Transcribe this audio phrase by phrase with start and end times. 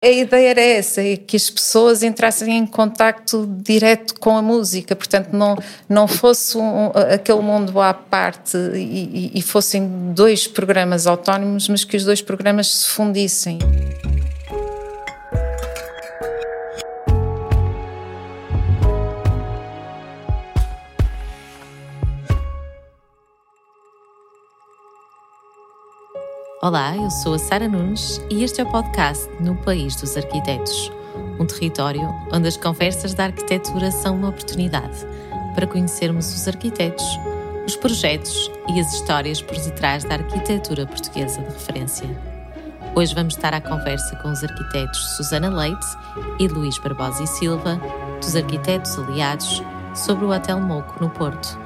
[0.00, 4.94] A ideia era essa, é que as pessoas entrassem em contacto direto com a música,
[4.94, 5.56] portanto não,
[5.88, 11.96] não fosse um, aquele mundo à parte e, e fossem dois programas autónomos, mas que
[11.96, 13.58] os dois programas se fundissem.
[26.60, 30.90] Olá, eu sou a Sara Nunes e este é o podcast No País dos Arquitetos,
[31.38, 35.06] um território onde as conversas da arquitetura são uma oportunidade
[35.54, 37.04] para conhecermos os arquitetos,
[37.64, 42.08] os projetos e as histórias por detrás da arquitetura portuguesa de referência.
[42.96, 45.86] Hoje vamos estar à conversa com os arquitetos Susana Leite
[46.40, 47.80] e Luís Barbosa e Silva,
[48.20, 49.62] dos arquitetos aliados,
[49.94, 51.56] sobre o Hotel Moco no Porto.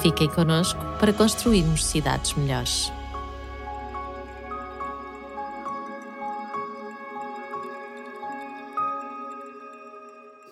[0.00, 2.90] Fiquem connosco para construirmos cidades melhores.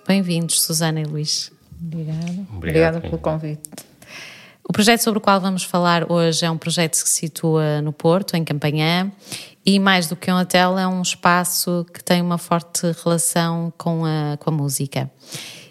[0.09, 1.53] Bem-vindos, Susana e Luís.
[1.79, 2.19] Obrigada.
[2.19, 2.57] Obrigado.
[2.57, 3.69] Obrigada pelo convite.
[4.67, 7.93] O projeto sobre o qual vamos falar hoje é um projeto que se situa no
[7.93, 9.13] Porto, em Campanhã,
[9.67, 14.07] e mais do que um hotel, é um espaço que tem uma forte relação com
[14.07, 15.11] a, com a música.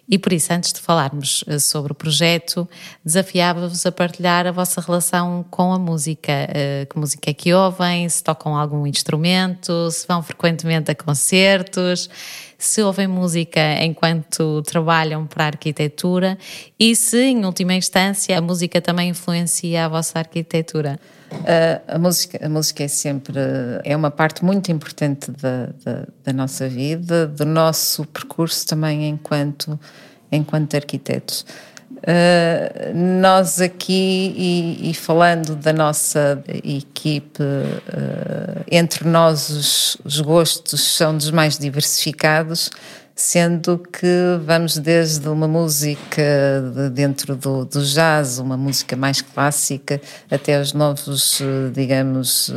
[0.10, 2.70] E por isso, antes de falarmos eh, sobre o projeto,
[3.04, 6.32] desafiava-vos a partilhar a vossa relação com a música.
[6.32, 8.08] Eh, que música é que ouvem?
[8.08, 9.92] Se tocam algum instrumento?
[9.92, 12.10] Se vão frequentemente a concertos?
[12.58, 16.38] Se ouvem música enquanto trabalham para a arquitetura?
[16.80, 21.00] E se, em última instância, a música também influencia a vossa arquitetura?
[21.32, 23.38] Uh, a, música, a música é sempre
[23.84, 29.80] é uma parte muito importante da, da, da, nossa vida, do nosso percurso também enquanto,
[30.32, 31.46] enquanto arquitetos.
[31.90, 40.82] Uh, nós aqui, e, e, falando da nossa equipe, uh, entre nós os, os gostos
[40.82, 42.70] são dos mais diversificados
[43.18, 46.22] sendo que vamos desde uma música
[46.76, 51.42] de dentro do, do, jazz, uma música mais clássica, até os novos,
[51.74, 52.54] digamos,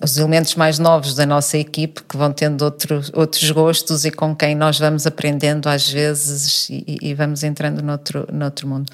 [0.00, 4.34] os elementos mais novos da nossa equipe que vão tendo outro, outros gostos e com
[4.34, 8.92] quem nós vamos aprendendo às vezes e, e vamos entrando noutro, noutro mundo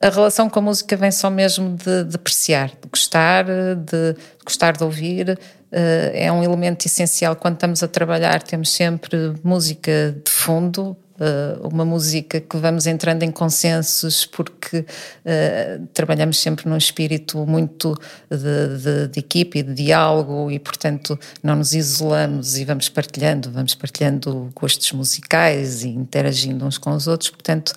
[0.00, 4.16] a relação com a música vem só mesmo de, de apreciar, de gostar, de, de
[4.44, 8.42] gostar de ouvir, uh, é um elemento essencial quando estamos a trabalhar.
[8.42, 15.86] Temos sempre música de fundo, uh, uma música que vamos entrando em consensos, porque uh,
[15.92, 17.94] trabalhamos sempre num espírito muito
[18.30, 23.50] de, de, de, equipe e de diálogo, e portanto não nos isolamos e vamos partilhando,
[23.50, 27.30] vamos partilhando gostos musicais e interagindo uns com os outros.
[27.30, 27.72] Portanto,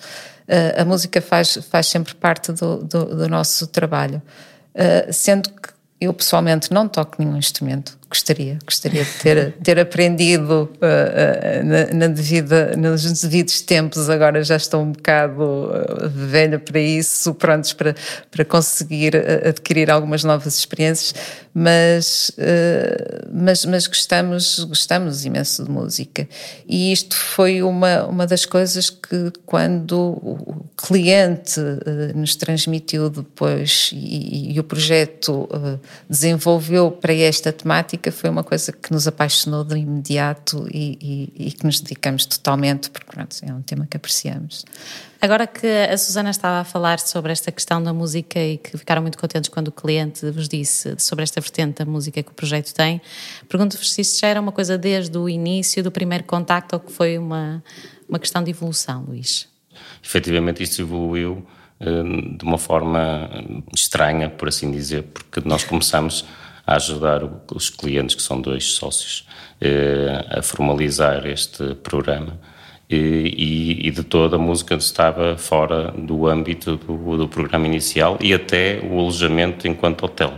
[0.76, 4.20] a música faz, faz sempre parte do, do, do nosso trabalho.
[5.10, 11.64] sendo que eu pessoalmente não toco nenhum instrumento, gostaria, gostaria de ter, ter aprendido uh,
[11.64, 17.34] na, na, devida, nos devidos tempos, agora já estou um bocado uh, velha para isso,
[17.34, 17.94] prontos para,
[18.30, 21.12] para conseguir adquirir algumas novas experiências,
[21.52, 26.28] mas, uh, mas, mas gostamos, gostamos imenso de música.
[26.68, 33.90] E isto foi uma, uma das coisas que quando o cliente uh, nos transmitiu depois
[33.92, 35.48] e, e o projeto
[36.08, 41.46] desenvolveu para esta temática, música foi uma coisa que nos apaixonou de imediato e, e,
[41.48, 44.64] e que nos dedicamos totalmente, porque pronto, é um tema que apreciamos.
[45.20, 49.00] Agora que a Susana estava a falar sobre esta questão da música e que ficaram
[49.00, 52.74] muito contentes quando o cliente vos disse sobre esta vertente da música que o projeto
[52.74, 53.00] tem,
[53.48, 56.92] pergunto-vos se isto já era uma coisa desde o início do primeiro contacto ou que
[56.92, 57.62] foi uma,
[58.08, 59.48] uma questão de evolução, Luís?
[60.04, 61.46] Efetivamente, isto evoluiu
[61.80, 63.30] eh, de uma forma
[63.74, 66.26] estranha, por assim dizer, porque nós começamos
[66.66, 69.26] a ajudar os clientes, que são dois sócios,
[69.60, 72.38] eh, a formalizar este programa.
[72.88, 78.32] E, e, de toda a música estava fora do âmbito do, do, programa inicial e
[78.34, 80.34] até o alojamento enquanto hotel.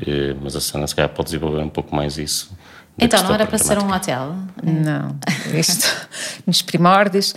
[0.00, 2.50] Eh, mas a Sana, se calhar, pode desenvolver um pouco mais isso.
[2.98, 4.34] Então, não era para ser um hotel?
[4.62, 5.16] Não,
[5.54, 6.08] isto,
[6.46, 7.34] nos primórdios,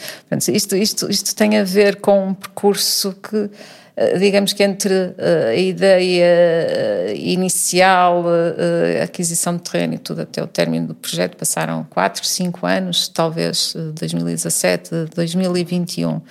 [0.49, 3.49] isto, isto, isto tem a ver com um percurso que
[4.19, 8.25] digamos que entre eh, a ideia eh, inicial,
[8.99, 13.07] a aquisição de terreno e tudo até o término do projeto, passaram 4, 5 anos,
[13.07, 16.21] talvez 2017, 2021.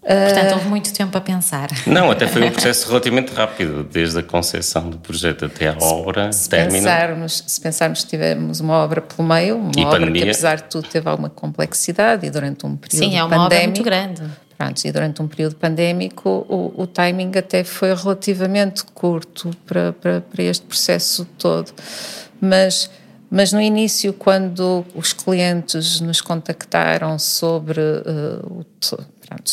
[0.00, 1.68] Portanto, houve muito tempo a pensar.
[1.86, 6.32] Não, até foi um processo relativamente rápido, desde a concepção do projeto até a obra,
[6.32, 6.78] se, término.
[6.78, 10.22] Pensarmos, se pensarmos que tivemos uma obra pelo meio, uma e obra pandemia.
[10.22, 13.54] que apesar de tudo teve alguma complexidade e durante um período Sim, é uma pandémico,
[13.54, 14.49] obra muito grande.
[14.60, 20.20] Pronto, e durante um período pandémico o, o timing até foi relativamente curto para, para,
[20.20, 21.72] para este processo todo.
[22.38, 22.90] Mas
[23.30, 28.66] Mas no início, quando os clientes nos contactaram sobre uh,
[29.30, 29.52] pronto,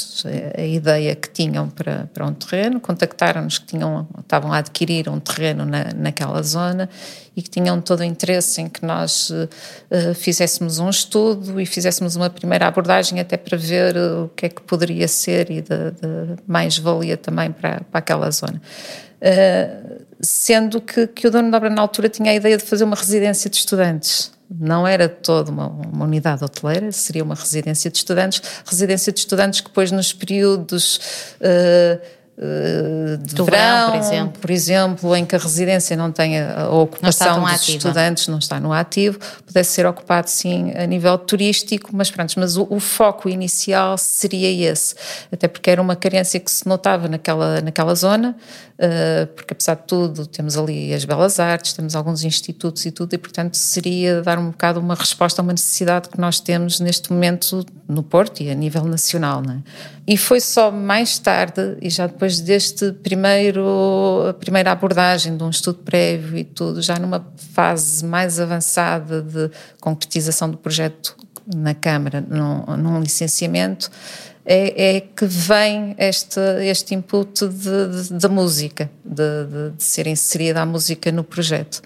[0.57, 5.19] a ideia que tinham para, para um terreno, contactaram-nos que tinham, estavam a adquirir um
[5.19, 6.89] terreno na, naquela zona
[7.35, 12.15] e que tinham todo o interesse em que nós uh, fizéssemos um estudo e fizéssemos
[12.15, 16.41] uma primeira abordagem até para ver o que é que poderia ser e de, de
[16.47, 18.59] mais-valia também para, para aquela zona.
[19.21, 22.83] Uh, sendo que, que o dono da obra na altura tinha a ideia de fazer
[22.83, 24.31] uma residência de estudantes.
[24.50, 28.42] Não era toda uma, uma, unidade hoteleira, seria uma residência de estudantes.
[28.66, 30.98] Residência de estudantes que depois nos períodos
[31.42, 32.02] uh,
[32.38, 34.39] uh, de verão, verão, por exemplo.
[34.42, 37.78] por exemplo, em que a residência não tem a ocupação dos ativa.
[37.78, 42.57] estudantes, não está no ativo, pudesse ser ocupado sim a nível turístico, mas pronto, mas
[42.57, 44.95] o, o, foco inicial seria esse,
[45.31, 48.36] até porque era uma carência que se notava naquela, naquela zona,
[48.78, 53.13] uh, porque apesar de tudo temos ali as belas artes, temos alguns institutos e tudo,
[53.13, 57.12] e portanto seria dar um bocado uma resposta a uma necessidade que nós temos neste
[57.12, 59.42] momento no Porto e a nível nacional.
[59.42, 59.57] Não é?
[60.07, 65.80] E foi só mais tarde, e já depois deste primeiro, primeira abordagem de um estudo
[65.80, 69.51] prévio e tudo, já numa fase mais avançada de
[69.81, 71.13] concretização do projeto
[71.54, 73.92] na Câmara, num, num licenciamento,
[74.45, 77.45] é, é, que vem este, este input
[78.12, 81.81] da música, de, de, de, ser inserida a música no projeto.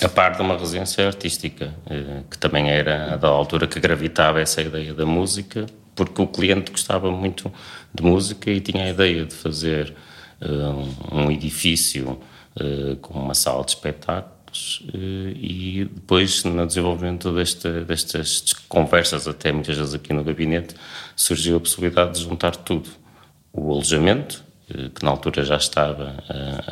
[0.00, 4.62] A par de uma residência artística, eh, que também era da altura que gravitava essa
[4.62, 7.52] ideia da música, porque o cliente gostava muito
[7.92, 9.94] de música e tinha a ideia de fazer
[10.40, 12.20] uh, um edifício
[12.56, 19.52] uh, com uma sala de espetáculos uh, e depois no desenvolvimento desta, destas conversas, até
[19.52, 20.74] muitas vezes aqui no gabinete,
[21.16, 22.88] surgiu a possibilidade de juntar tudo.
[23.52, 24.44] O alojamento,
[24.94, 26.22] que na altura já estava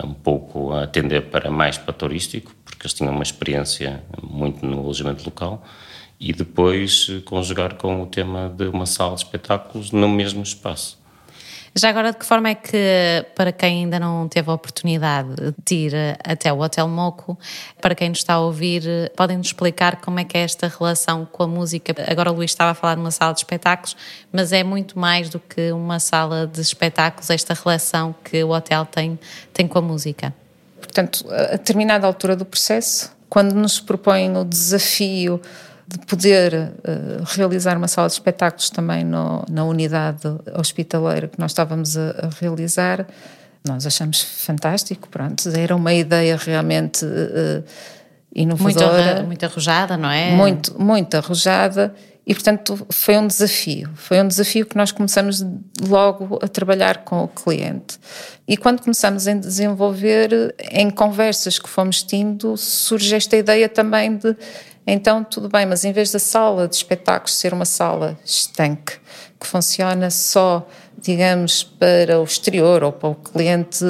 [0.05, 4.79] um pouco a atender para mais para turístico, porque eles tinham uma experiência muito no
[4.79, 5.67] alojamento local,
[6.21, 10.99] e depois conjugar com o tema de uma sala de espetáculos no mesmo espaço.
[11.75, 15.75] Já agora, de que forma é que, para quem ainda não teve a oportunidade de
[15.75, 15.95] ir
[16.25, 17.39] até o Hotel Moco,
[17.81, 18.83] para quem nos está a ouvir,
[19.15, 21.95] podem-nos explicar como é que é esta relação com a música?
[22.11, 23.97] Agora o Luís estava a falar de uma sala de espetáculos,
[24.33, 28.85] mas é muito mais do que uma sala de espetáculos, esta relação que o hotel
[28.85, 29.19] tem,
[29.53, 30.35] tem com a música.
[30.81, 35.41] Portanto, a determinada altura do processo, quando nos propõem o desafio
[35.89, 41.53] de poder uh, realizar uma sala de espetáculos também no, na unidade hospitaleira que nós
[41.53, 43.07] estávamos a, a, realizar,
[43.67, 47.65] nós achamos fantástico, pronto, era uma ideia realmente uh,
[48.35, 49.15] inovadora.
[49.15, 50.31] Muito, muito arrojada, não é?
[50.33, 51.95] Muito, muito arrojada
[52.29, 53.89] e, portanto, foi um desafio.
[53.95, 55.43] Foi um desafio que nós começamos
[55.89, 57.99] logo a trabalhar com o cliente.
[58.47, 64.37] E quando começamos a desenvolver, em conversas que fomos tendo, surge esta ideia também de
[64.91, 68.95] então, tudo bem, mas em vez da sala de espetáculos ser uma sala estanque,
[69.39, 73.85] que funciona só, digamos, para o exterior ou para o cliente,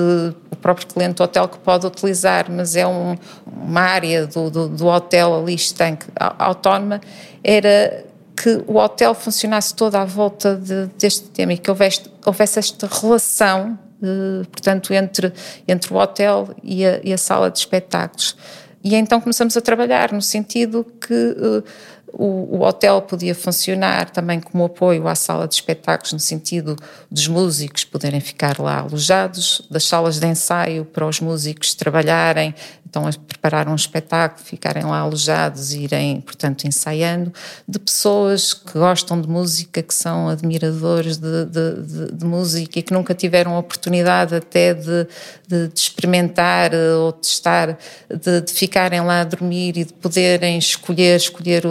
[0.50, 3.17] o próprio cliente do hotel que pode utilizar, mas é um,
[3.47, 7.01] uma área do, do, do hotel ali estanque, autónoma,
[7.44, 8.05] era
[8.37, 12.87] que o hotel funcionasse toda à volta de, deste tema e que houvesse, houvesse esta
[12.87, 15.33] relação, eh, portanto, entre,
[15.67, 18.37] entre o hotel e a, e a sala de espetáculos.
[18.83, 21.65] E então começamos a trabalhar no sentido que uh,
[22.13, 26.77] o, o, hotel podia funcionar também como apoio à sala de espetáculos, no sentido
[27.11, 32.55] dos músicos poderem ficar lá alojados, das salas de ensaio para os músicos trabalharem
[32.89, 37.33] estão a preparar um espetáculo, ficarem lá alojados e irem, portanto, ensaiando,
[37.67, 42.83] de pessoas que gostam de música, que são admiradores de, de, de, de música e
[42.83, 45.07] que nunca tiveram a oportunidade até de,
[45.47, 47.79] de experimentar eh, ou testar,
[48.09, 51.65] de, ficarem lá a dormir e de poderem escolher, escolher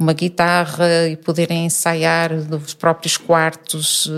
[0.00, 4.10] uma guitarra e poderem ensaiar nos próprios quartos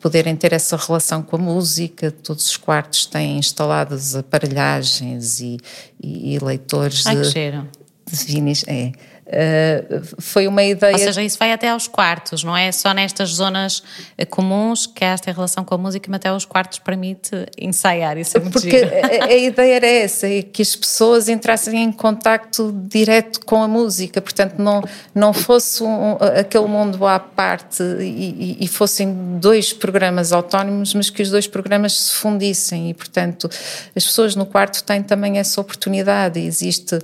[0.00, 2.10] poderem ter essa relação com a música.
[2.10, 5.58] Todos os quartos têm instaladas aparelhagens e,
[6.02, 8.64] e, e leitores Ai, de, de vinis.
[8.66, 8.92] É.
[9.30, 10.92] Uh, foi uma ideia.
[10.92, 13.80] Ou seja, isso vai até aos quartos, não é só nestas zonas
[14.18, 18.18] eh, comuns que há esta relação com a música, mas até aos quartos permite ensaiar.
[18.18, 21.92] Isso é muito Porque a, a, ideia era essa, é que as pessoas entrassem em
[21.92, 24.82] contacto direto com a música, portanto, não,
[25.14, 31.22] não fosse um, aquele mundo à parte e, e, fossem dois programas autónomos, mas que
[31.22, 33.48] os dois programas se fundissem e, portanto,
[33.94, 36.40] as pessoas no quarto têm também essa oportunidade.
[36.40, 36.98] Existe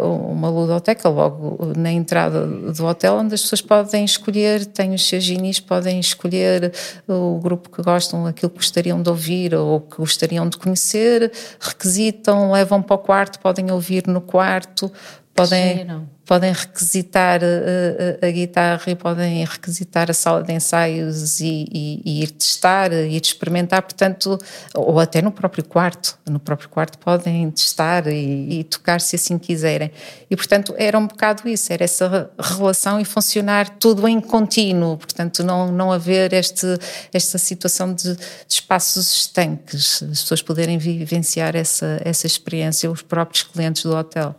[0.00, 5.24] uma ludoteca logo na entrada do hotel, onde as pessoas podem escolher, têm os seus
[5.24, 6.72] ginis, podem escolher
[7.06, 12.52] o grupo que gostam, aquilo que gostariam de ouvir ou que gostariam de conhecer, requisitam,
[12.52, 14.90] levam para o quarto, podem ouvir no quarto,
[15.36, 20.52] podem, podem requisitar a, eh, a, eh, a, guitarra e podem requisitar a sala de
[20.52, 24.38] ensaios e, e, e, ir testar, ir experimentar, portanto,
[24.74, 29.38] ou até no próprio quarto, no próprio quarto podem testar e, e tocar se assim
[29.38, 29.92] quiserem.
[30.30, 35.44] E, portanto, era um bocado isso, era essa relação e funcionar tudo em contínuo, portanto,
[35.44, 36.66] não, não haver este,
[37.12, 43.42] esta situação de, de espaços estanques, as pessoas poderem vivenciar essa, essa experiência, os próprios
[43.42, 44.34] clientes do hotel.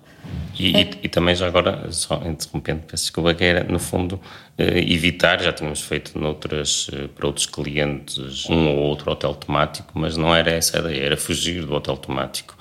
[0.60, 0.81] E, é.
[0.81, 4.19] e, e, também já agora, só interrompendo, peço desculpa, que era, no fundo,
[4.57, 9.91] eh, evitar, já tínhamos feito noutras, eh, para outros clientes, um ou outro hotel temático,
[9.93, 12.56] mas não era essa a ideia, era fugir do hotel temático.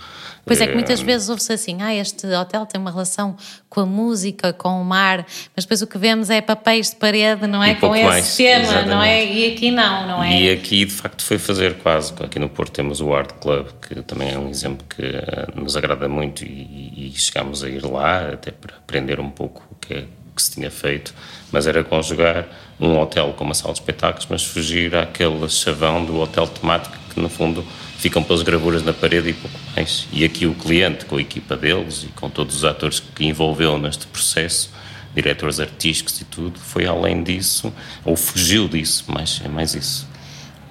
[0.46, 3.36] Pois é que muitas vezes ouve-se assim, ah, este hotel tem uma relação
[3.68, 5.26] com a música, com o mar,
[5.56, 7.72] mas depois o que vemos é papéis de parede, não é?
[7.72, 8.88] Um com esse mais, tema, exatamente.
[8.88, 9.26] não é?
[9.26, 10.40] E aqui não, não é?
[10.40, 13.96] E aqui de facto foi fazer quase, aqui no Porto temos o Art Club, que
[14.02, 18.28] também é um exemplo que uh, nos agrada muito e, e chegámos a ir lá
[18.34, 20.04] até para aprender um pouco o que é
[20.36, 21.12] que se tinha feito,
[21.50, 22.46] mas era conjugar
[22.78, 27.18] um hotel com uma sala de espetáculos, mas fugir àquele chavão do hotel temático que
[27.18, 27.64] no fundo
[27.96, 30.09] ficam pelas gravuras na parede e pouco mais.
[30.11, 33.78] E aqui o cliente, com a equipa deles e com todos os atores que envolveu
[33.78, 34.73] neste processo,
[35.14, 37.73] diretores artísticos e tudo, foi além disso,
[38.04, 40.09] ou fugiu disso, mas é mais isso.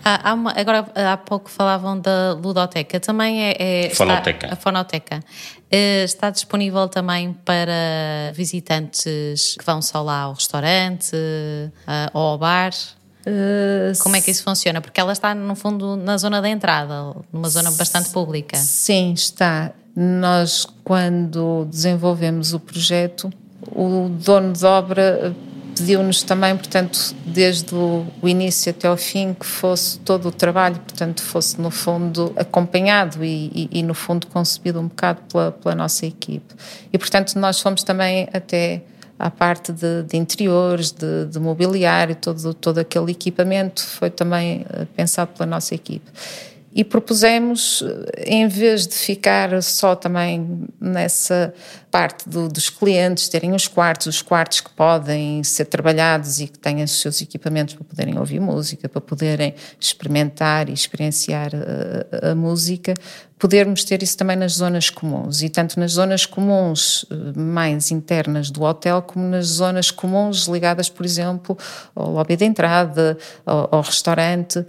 [0.04, 3.56] Há, há uma, agora, há pouco falavam da ludoteca, também é...
[3.86, 4.46] é fonoteca.
[4.46, 5.20] Está, a fonoteca.
[5.72, 12.38] Eh, está disponível também para visitantes que vão só lá ao restaurante eh, ou ao
[12.38, 12.72] bar?
[13.26, 14.82] Uh, Como é que isso funciona?
[14.82, 18.56] Porque ela está, no fundo, na zona da entrada, numa zona bastante pública.
[18.58, 19.72] Sim, está.
[19.96, 23.32] Nós, quando desenvolvemos o projeto,
[23.72, 25.36] o dono de obra
[25.76, 31.22] pediu-nos também, portanto, desde o início até ao fim, que fosse todo o trabalho, portanto,
[31.22, 36.06] fosse no fundo acompanhado e, e, e no fundo concebido um bocado pela, pela nossa
[36.06, 36.56] equipe.
[36.94, 38.84] E, portanto, nós fomos também até
[39.18, 44.86] à parte de, de interiores, de, de, mobiliário, todo, todo aquele equipamento foi também eh,
[44.96, 46.12] pensado pela nossa equipe.
[46.74, 47.82] E propusemos,
[48.18, 51.54] eh, em vez de ficar só também nessa
[51.90, 56.60] parte do, dos clientes terem os quartos, os quartos que podem ser trabalhados e que
[56.60, 62.36] têm os seus equipamentos para poderem ouvir música, para poderem experimentar e experienciar a, a
[62.36, 62.94] música,
[63.38, 65.42] podermos ter isso também nas zonas comuns.
[65.42, 70.90] E tanto nas zonas comuns eh, mais internas do hotel como nas zonas comuns ligadas,
[70.90, 71.58] por exemplo,
[71.94, 74.66] ao lobby de entrada, ao, ao restaurante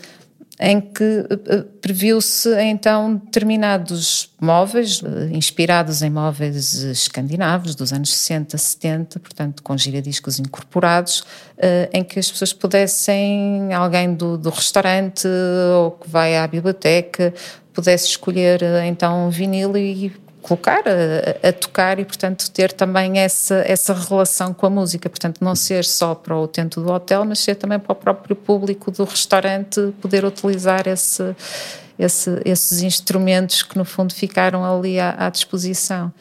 [0.59, 8.57] em que eh, previu-se então determinados móveis, eh, inspirados em móveis escandinavos dos anos 60,
[8.57, 11.25] 70, portanto com giradiscos incorporados,
[11.59, 15.29] eh, em que as pessoas pudessem, alguém do, do restaurante
[15.75, 17.35] ou que vai à biblioteca,
[17.75, 20.11] pudesse escolher então um vinil e
[20.47, 25.11] colocar a, a, tocar e, portanto, ter também essa, essa relação com a música.
[25.11, 28.37] Portanto, não ser só para o utente do hotel, mas ser também para o próprio
[28.37, 31.35] público do restaurante poder utilizar esse,
[31.99, 36.13] esse, esses instrumentos que, no fundo, ficaram ali à, à disposição.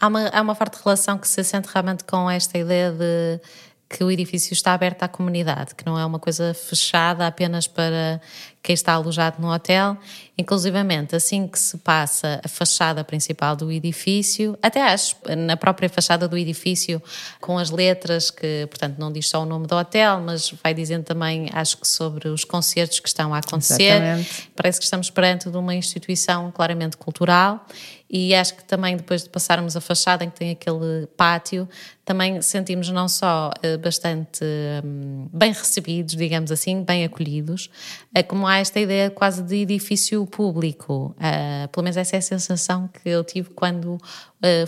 [0.00, 3.40] Há uma, há uma forte relação que se sente realmente com esta ideia de
[3.88, 8.20] que o edifício está aberto à comunidade, que não é uma coisa fechada apenas para
[8.60, 9.96] quem está alojado no hotel.
[10.36, 16.26] Inclusivamente, assim que se passa a fachada principal do edifício, até acho, na própria fachada
[16.26, 17.00] do edifício,
[17.40, 21.04] com as letras que, portanto, não diz só o nome do hotel, mas vai dizendo
[21.04, 24.02] também, acho que sobre os concertos que estão a acontecer.
[24.02, 24.50] Exatamente.
[24.56, 27.64] Parece que estamos perante de uma instituição claramente cultural
[28.08, 31.68] e acho que também depois de passarmos a fachada em que tem aquele pátio,
[32.04, 34.44] também sentimos não só eh, bastante
[34.84, 37.68] hum, bem recebidos, digamos assim, bem acolhidos,
[38.14, 41.16] eh, como há esta ideia quase de edifício público.
[41.18, 43.98] Uh, pelo menos essa é a sensação que eu tive quando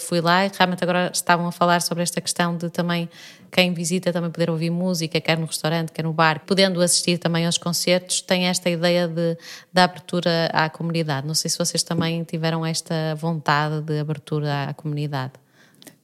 [0.01, 3.09] fui lá e realmente agora estavam a falar sobre esta questão de também
[3.51, 7.47] quem visita também poder ouvir música, quer no restaurante, quer no bar, podendo assistir também
[7.47, 9.37] aos concertos, tem esta ideia de,
[9.73, 11.27] de abertura à comunidade.
[11.27, 15.33] Não sei se vocês também tiveram esta vontade de abertura à comunidade.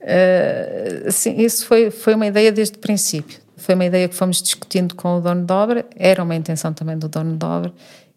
[0.00, 3.38] Uh, sim, isso foi, foi uma ideia desde o princípio.
[3.56, 6.98] Foi uma ideia que fomos discutindo com o dono de obra, era uma intenção também
[6.98, 7.72] do dono de obra,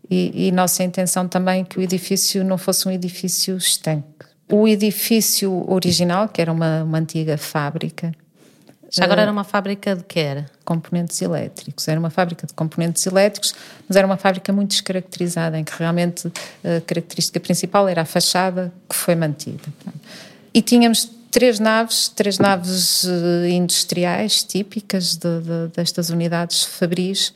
[0.09, 4.07] e, e nossa intenção também que o edifício não fosse um edifício estanque.
[4.51, 8.13] O edifício original, que era uma, uma antiga fábrica,
[8.89, 10.45] já agora era uma fábrica de que era?
[10.63, 11.87] Componentes elétricos.
[11.87, 13.53] Era uma fábrica de componentes elétricos,
[13.87, 16.31] mas era uma fábrica muito descaracterizada, em que realmente
[16.63, 19.63] a característica principal era a fachada, que foi mantida.
[20.53, 27.33] E tínhamos três naves, três naves eh, industriais típicas de, de, destas unidades fabris,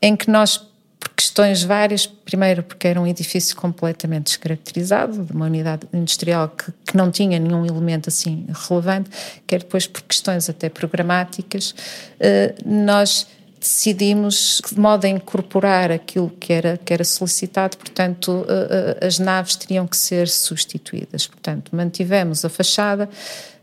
[0.00, 0.71] em que nós
[1.16, 2.06] questões várias.
[2.06, 7.38] Primeiro, porque era um edifício completamente descaracterizado, de uma unidade industrial que, que não tinha
[7.38, 9.10] nenhum elemento assim relevante,
[9.46, 11.70] quer depois por questões até programáticas.
[11.70, 13.26] Uh, nós
[13.62, 18.44] decidimos de modo a incorporar aquilo que era, que era solicitado, portanto,
[19.00, 21.28] as naves teriam que ser substituídas.
[21.28, 23.08] Portanto, mantivemos a fachada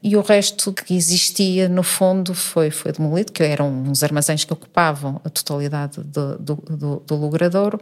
[0.01, 4.53] e o resto que existia, no fundo, foi, foi demolido, que eram uns armazéns que
[4.53, 7.79] ocupavam a totalidade do, do, do, do logradouro,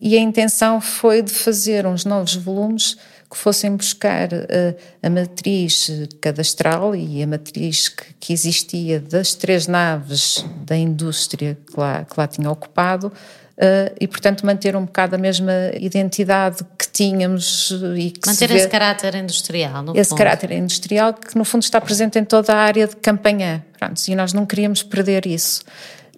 [0.00, 2.96] e a intenção foi de fazer uns novos volumes
[3.30, 9.66] que fossem buscar uh, a matriz cadastral e a matriz que, que, existia das três
[9.66, 13.12] naves da indústria que lá, que lá tinha ocupado.
[13.56, 18.68] Uh, e, portanto, manter um bocado a mesma identidade que tínhamos e que Manter esse
[18.68, 20.18] caráter industrial, no Esse fundo.
[20.18, 23.64] caráter industrial que, no fundo, está presente em toda a área de campanha.
[23.78, 25.62] Pronto, e nós não queríamos perder isso.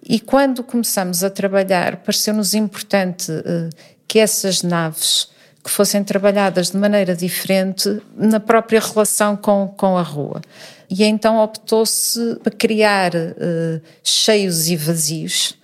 [0.03, 3.69] E quando começamos a trabalhar, pareceu-nos importante uh,
[4.07, 5.29] que essas naves
[5.63, 10.41] que fossem trabalhadas de maneira diferente na própria relação com, com a rua.
[10.89, 15.57] E então optou-se para criar uh, cheios e vazios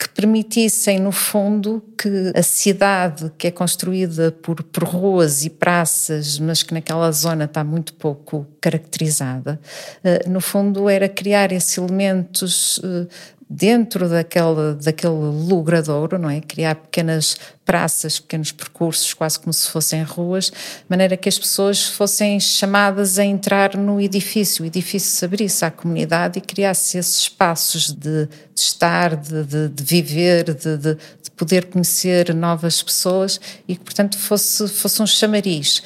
[0.00, 6.38] que permitissem, no fundo, que a cidade que é construída por, por ruas e praças,
[6.38, 9.60] mas que naquela zona está muito pouco caracterizada,
[10.02, 13.06] uh, no fundo era criar esses elementos uh,
[13.52, 16.40] dentro daquele, daquele logradouro, não é?
[16.40, 21.84] Criar pequenas praças, pequenos percursos, quase como se fossem ruas, de maneira que as pessoas
[21.88, 27.22] fossem chamadas a entrar no edifício, o edifício se abrisse à comunidade e criasse esses
[27.22, 30.96] espaços de, de estar, de, de, de viver, de, de,
[31.36, 35.82] poder conhecer novas pessoas e que, portanto, fosse, fosse um chamariz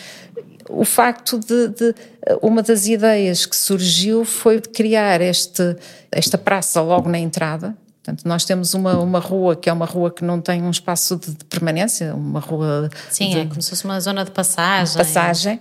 [0.76, 1.94] o facto de, de,
[2.42, 5.76] uma das ideias que surgiu foi de criar este,
[6.10, 7.76] esta praça logo na entrada.
[8.02, 11.16] Portanto, nós temos uma, uma rua que é uma rua que não tem um espaço
[11.16, 12.90] de, de permanência, uma rua.
[13.10, 14.96] Sim, de, é como se fosse uma zona de passagem.
[14.98, 15.60] Passagem.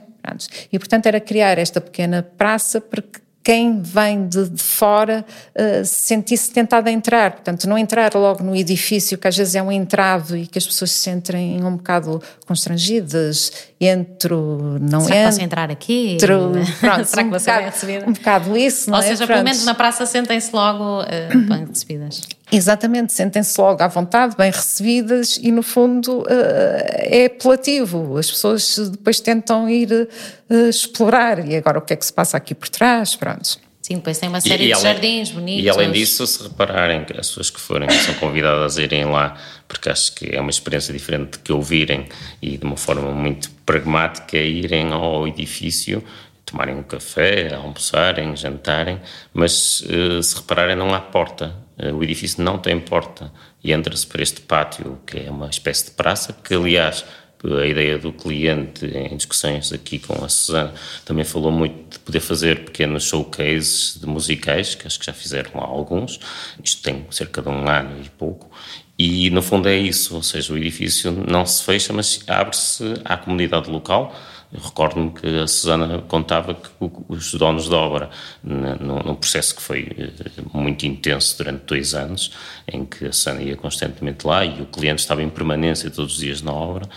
[0.72, 5.86] E, portanto, era criar esta pequena praça para que quem vem de, de fora uh,
[5.86, 7.32] se sentisse tentado a entrar.
[7.32, 10.66] Portanto, não entrar logo no edifício, que às vezes é um entrave e que as
[10.66, 13.52] pessoas se sentem um bocado constrangidas.
[13.80, 15.30] Entro, não Será entro.
[15.32, 16.18] posso entrar aqui?
[16.80, 18.10] Pronto, Será um que você bocado, é recebida?
[18.10, 19.08] Um bocado isso, não Ou é?
[19.08, 19.38] seja, Pronto.
[19.38, 21.06] pelo menos na praça sentem-se logo uh,
[21.50, 22.22] bem recebidas.
[22.56, 28.16] Exatamente, sentem-se logo à vontade, bem recebidas e, no fundo, uh, é apelativo.
[28.18, 31.46] As pessoas depois tentam ir uh, explorar.
[31.48, 33.16] E agora o que é que se passa aqui por trás?
[33.16, 33.58] Pronto.
[33.82, 35.66] Sim, depois tem uma série E- e de além- jardins bonitos.
[35.66, 39.36] E além disso, se repararem, que as pessoas que forem são convidadas a irem lá,
[39.68, 42.08] porque acho que é uma experiência diferente de que ouvirem
[42.42, 46.02] e de uma forma muito pragmática irem ao edifício,
[46.46, 49.02] tomarem um café, almoçarem, jantarem,
[49.34, 51.63] mas eh, se repararem não há porta, Eh,
[51.94, 53.32] o edifício não tem porta
[53.64, 57.04] e entra-se por este pátio que é uma espécie de praça, que aliás
[57.44, 62.22] a ideia do cliente em discussões aqui com a Susana também falou muito de poder
[62.22, 66.20] fazer pequenos showcases de musicais, que acho que já fizeram alguns,
[66.64, 68.50] isto tem cerca de um ano e pouco,
[68.98, 73.18] e no fundo é isso, ou seja, o edifício não se fecha, mas abre-se à
[73.18, 74.16] comunidade local.
[74.54, 76.70] Recordo-me que a Susana contava que
[77.08, 78.10] os donos da obra,
[78.44, 82.32] num processo que foi eh, muito intenso durante dois anos,
[82.68, 86.20] em que a Susana ia constantemente lá e o cliente estava em permanência todos os
[86.20, 86.88] dias na obra,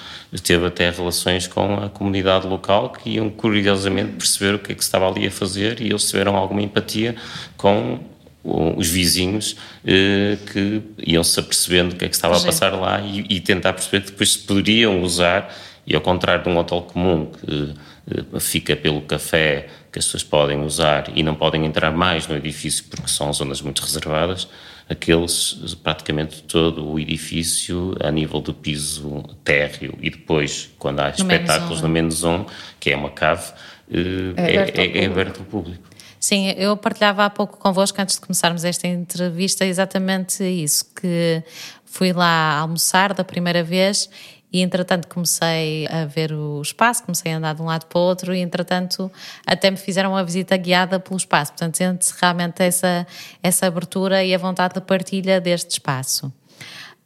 [0.42, 4.82] teve até relações com a comunidade local que iam curiosamente perceber o que é que
[4.82, 7.16] se estava ali a fazer e eles tiveram alguma empatia
[7.56, 7.98] com
[8.46, 12.46] os vizinhos eh, que iam-se apercebendo o que é que estava a Sim.
[12.46, 15.52] passar lá e, e tentar perceber que depois se poderiam usar
[15.86, 17.74] e ao contrário de um hotel comum que
[18.10, 22.36] eh, fica pelo café que as pessoas podem usar e não podem entrar mais no
[22.36, 24.48] edifício porque são zonas muito reservadas,
[24.88, 31.24] aqueles praticamente todo o edifício a nível do piso térreo e depois quando há No
[31.24, 32.44] menos espetáculos um, no menos um,
[32.80, 33.52] que é uma cave,
[33.90, 35.96] eh, É aberto é, é, é aberto ao público.
[36.18, 41.42] Sim, eu partilhava há pouco convosco, antes de começarmos esta entrevista, exatamente isso, que
[41.84, 44.10] fui lá almoçar da primeira vez
[44.56, 48.02] e entretanto comecei a ver o espaço, comecei a andar de um lado para o
[48.02, 49.12] outro e entretanto
[49.46, 53.06] até me fizeram uma visita guiada pelo espaço, portanto sente-se realmente essa,
[53.42, 56.32] essa abertura e a vontade de partilha deste espaço.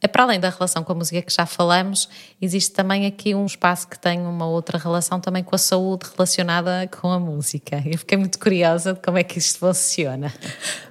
[0.03, 2.09] É Para além da relação com a música que já falamos,
[2.41, 6.89] existe também aqui um espaço que tem uma outra relação também com a saúde relacionada
[6.99, 7.83] com a música.
[7.85, 10.33] Eu fiquei muito curiosa de como é que isto funciona.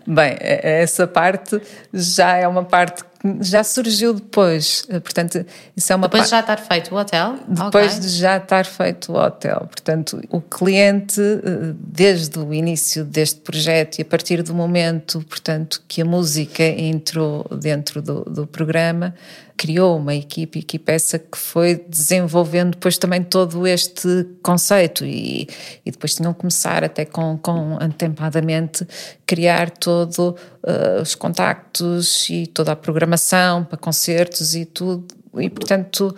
[0.07, 1.61] Bem, essa parte
[1.93, 3.05] já é uma parte
[3.41, 4.87] já surgiu depois.
[4.89, 5.45] Portanto,
[5.77, 7.39] isso é uma Depois de já estar feito o hotel?
[7.47, 8.01] Depois okay.
[8.01, 9.67] de já estar feito o hotel.
[9.71, 15.83] Portanto, o cliente, eh, desde o início deste projeto e a partir do momento, portanto,
[15.87, 19.15] que a música entrou dentro do, do programa,
[19.61, 25.47] criou uma equipe, equipe essa que foi desenvolvendo depois também todo este conceito e,
[25.85, 28.89] e depois tinham que começar até com, com antempadamente
[29.27, 35.07] criar todo uh, os contactos e toda a programação para concertos e tudo
[35.39, 36.17] e portanto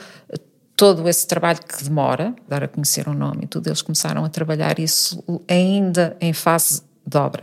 [0.76, 4.28] todo esse trabalho que demora, dar a conhecer o nome e tudo, eles começaram a
[4.28, 7.42] trabalhar isso ainda em fase de obra.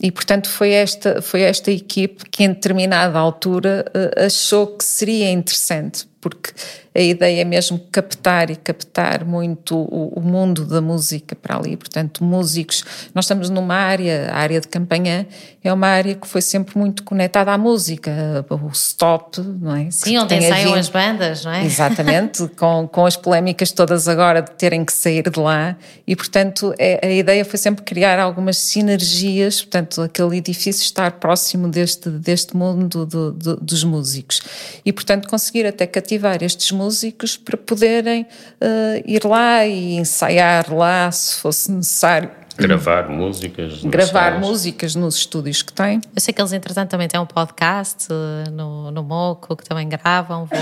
[0.00, 5.30] E, portanto, foi esta, foi esta equipe que, em determinada altura, eh, achou que seria
[5.30, 6.52] interessante, porque
[6.94, 11.76] a ideia é mesmo captar e captar muito o, o, mundo da música para ali.
[11.76, 15.26] Portanto, músicos, nós estamos numa área, a área de campanha
[15.62, 19.90] é uma área que foi sempre muito conectada à música, o stop, não é?
[19.90, 21.64] Sim, que onde ensaiam as bandas, não é?
[21.64, 26.74] Exatamente, com, com as polémicas todas agora de terem que sair de lá e, portanto,
[26.78, 32.56] é, a ideia foi sempre criar algumas sinergias, portanto, aquele edifício estar próximo deste, deste
[32.56, 34.40] mundo do, do, dos músicos
[34.84, 41.10] e, portanto, conseguir até cativar estes músicos para poderem uh, ir lá e ensaiar lá
[41.10, 42.30] se fosse necessário.
[42.56, 43.84] Gravar músicas.
[43.84, 46.00] Gravar músicas nos estúdios que têm.
[46.14, 49.88] Eu sei que eles, entretanto, também têm um podcast eh, no, no Moco que também
[49.88, 50.58] gravam, vou,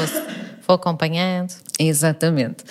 [0.66, 1.54] vou acompanhando.
[1.78, 2.64] Exatamente.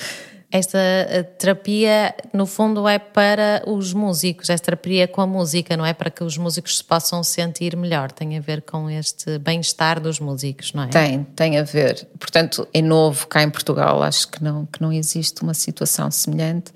[0.55, 5.85] Esta eh, terapia, no fundo, é para os músicos, esta terapia com a música, não
[5.85, 5.93] é?
[5.93, 8.09] Para que os músicos se possam sentir melhor.
[8.09, 10.87] Tem a ver com este bem-estar dos músicos, não é?
[10.87, 12.07] Tem, tem a ver.
[12.17, 16.71] Portanto, é novo cá em Portugal, acho que não, que não existe uma situação semelhante.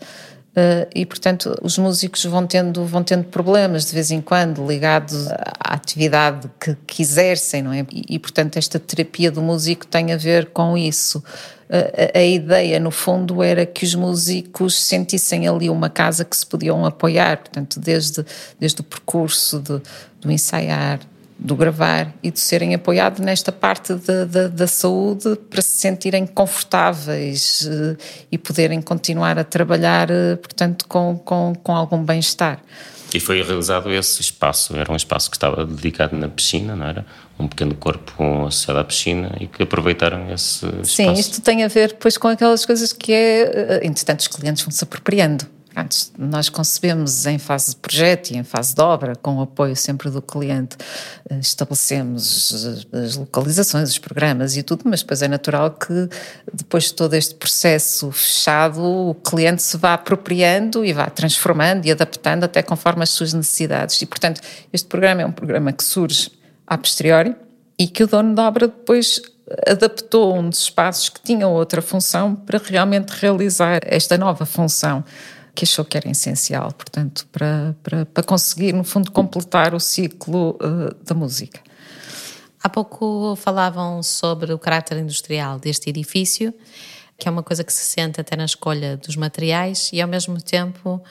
[0.59, 5.27] Uh, e portanto os músicos vão tendo vão tendo problemas de vez em quando ligados
[5.27, 7.85] à atividade que, que exercem não é?
[7.91, 11.23] E, e, portanto esta terapia do músico tem a ver com isso.
[11.69, 16.43] A, a, ideia, no fundo, era que os músicos sentissem ali uma casa que se
[16.43, 18.25] podiam apoiar, portanto, desde,
[18.59, 19.79] desde o percurso de,
[20.19, 20.99] do ensaiar,
[21.39, 26.27] do gravar e de serem apoiados nesta parte da, da, da saúde para se sentirem
[26.27, 27.97] confortáveis uh,
[28.29, 32.59] e poderem continuar a trabalhar, uh, portanto, com, com, com algum bem-estar.
[33.13, 37.05] E foi realizado esse espaço, era um espaço que estava dedicado na piscina, não era?
[37.39, 40.95] Um pequeno corpo associado à piscina e que aproveitaram esse espaço.
[40.95, 44.61] Sim, isto tem a ver depois com aquelas coisas que é, eh, entretanto os clientes
[44.61, 45.45] vão se apropriando
[46.17, 50.09] Nós concebemos em fase de projeto e em fase de obra, com o apoio sempre
[50.09, 50.75] do cliente,
[51.29, 56.09] eh, estabelecemos as localizações, os programas e tudo, mas depois é natural que
[56.53, 61.91] depois de todo este processo fechado, o cliente se vá apropriando e vá transformando e
[61.91, 64.01] adaptando até conforme as suas necessidades.
[64.01, 64.41] E, portanto,
[64.73, 66.31] este programa é um programa que surge
[66.67, 67.35] a posteriori
[67.77, 69.21] e que o dono da obra depois
[69.67, 75.03] adaptou um dos espaços que tinha outra função para realmente realizar esta nova função
[75.59, 80.51] que achou que era essencial, portanto, para, para, para conseguir, no fundo, completar o ciclo
[80.51, 81.59] uh, da música.
[82.63, 86.53] Há pouco falavam sobre o caráter industrial deste edifício,
[87.17, 90.41] que é uma coisa que se sente até na escolha dos materiais e, ao mesmo
[90.41, 91.03] tempo,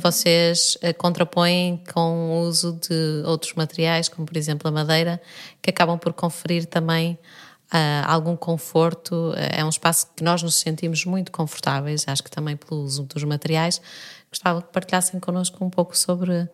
[0.00, 5.22] vocês eh, contrapõem com o uso de outros materiais, como, por exemplo, a madeira,
[5.62, 7.16] que acabam por conferir também
[7.72, 9.32] uh, algum conforto.
[9.36, 13.02] Eh, é um espaço que nós nos sentimos muito confortáveis, acho que também pelo uso
[13.04, 13.80] dos materiais.
[14.30, 16.48] Gostava que partilhassem connosco um pouco sobre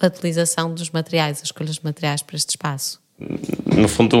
[0.00, 3.00] a utilização dos materiais, as escolhas de materiais para este espaço.
[3.74, 4.18] No fundo,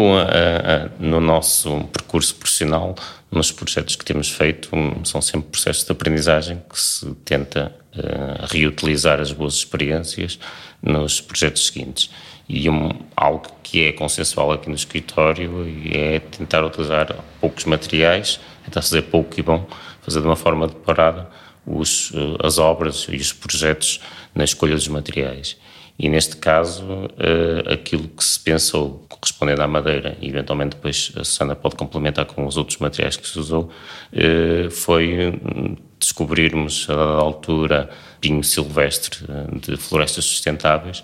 [0.98, 2.94] no nosso percurso profissional,
[3.30, 4.70] nos projetos que temos feito,
[5.04, 10.38] são sempre processos de aprendizagem que se tenta eh, reutilizar as boas experiências
[10.82, 12.10] nos projetos seguintes.
[12.48, 18.82] E um, algo que é consensual aqui no escritório é tentar utilizar poucos materiais, tentar
[18.82, 19.66] fazer pouco e bom,
[20.02, 21.28] fazer de uma forma deparada
[21.66, 24.00] os, eh, as obras e os projetos
[24.32, 25.56] na escolha dos materiais.
[25.98, 31.24] E neste caso, uh, aquilo que se pensou correspondendo à madeira, e eventualmente depois a
[31.24, 33.70] Susana pode complementar com os outros materiais que se usou,
[34.12, 37.88] uh, foi hum, descobrirmos dada altura
[38.20, 39.26] pinho silvestre
[39.58, 41.02] de florestas sustentáveis,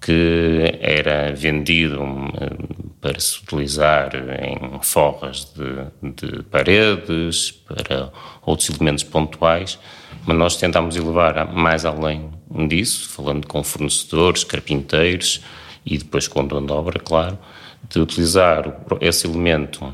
[0.00, 2.00] que era vendido
[2.40, 2.50] eh,
[3.00, 9.78] para se utilizar em forras de, de, paredes, para outros elementos pontuais,
[10.26, 12.30] mas nós tentámos elevar mais além
[12.68, 15.40] disso, falando com fornecedores, carpinteiros
[15.84, 17.38] e depois com dono da obra, claro,
[17.88, 19.92] de utilizar esse elemento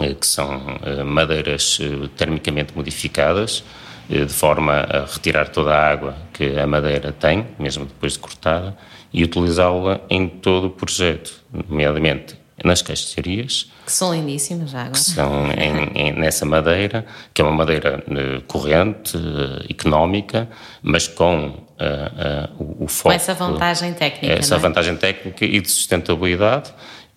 [0.00, 1.78] eh, que são eh, madeiras
[2.16, 3.64] termicamente modificadas,
[4.08, 8.76] de forma a retirar toda a água que a madeira tem, mesmo depois de cortada,
[9.12, 11.32] e utilizá-la em todo o projeto,
[11.68, 13.70] nomeadamente nas caixarias.
[13.84, 14.92] Que são lindíssimas já agora.
[14.92, 20.48] Que são em, em, nessa madeira, que é uma madeira uh, corrente, uh, económica,
[20.82, 23.08] mas com uh, o, o foco...
[23.08, 24.58] Com essa vantagem técnica, Essa é?
[24.58, 26.72] vantagem técnica e de sustentabilidade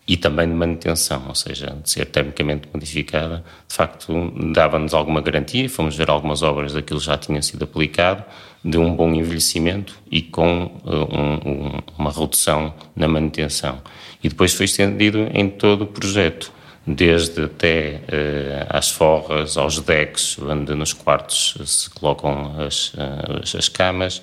[0.08, 5.70] e também de manutenção, ou seja, de ser termicamente modificada, de facto dava-nos alguma garantia,
[5.70, 8.24] fomos ver algumas obras daquilo já tinha sido aplicado,
[8.64, 13.82] de um bom envelhecimento e com uh, um, um, uma redução na manutenção.
[14.24, 16.52] E depois foi estendido em todo o projeto,
[16.86, 23.70] desde até uh, às forras, aos decks, onde nos quartos se colocam as, uh, as
[23.70, 24.18] camas,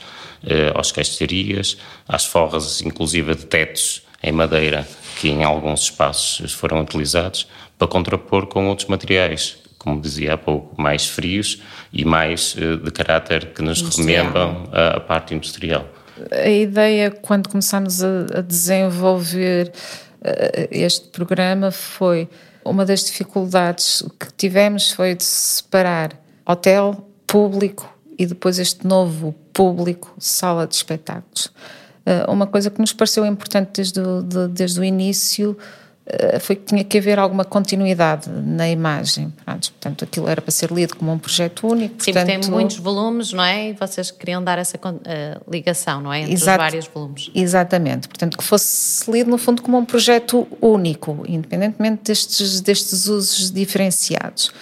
[0.45, 4.87] uh, aos caixarias, às forras, inclusive de tetos em madeira,
[5.19, 10.81] que em alguns espaços foram utilizados, para contrapor com outros materiais, como dizia há pouco,
[10.81, 15.87] mais frios e mais de caráter que nos remembram a, a parte industrial.
[16.31, 19.73] A ideia, quando começámos a, a desenvolver
[20.71, 22.29] este programa, foi
[22.65, 26.13] uma das dificuldades que tivemos foi de separar
[26.45, 31.51] hotel, público e depois este novo público, sala de espetáculos.
[32.29, 35.57] Uma coisa que nos pareceu importante desde o, de, desde o início
[36.41, 39.33] foi que tinha que haver alguma continuidade na imagem.
[39.47, 42.03] Portanto, aquilo era para ser lido como um projeto único.
[42.03, 43.69] Sim, portanto, tem muitos volumes, não é?
[43.69, 46.23] E vocês queriam dar essa uh, ligação, não é?
[46.23, 47.31] Entre Exato, os vários volumes.
[47.33, 48.09] Exatamente.
[48.09, 54.53] Portanto, que fosse lido, no fundo, como um projeto único, independentemente destes, destes usos diferenciados.